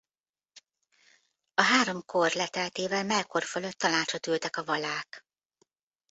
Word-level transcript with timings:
A 1.53 1.61
három 1.61 2.05
kor 2.05 2.31
leteltével 2.33 3.03
Melkor 3.03 3.43
fölött 3.43 3.77
tanácsot 3.77 4.27
ültek 4.27 4.57
a 4.57 4.63
valák. 4.63 5.25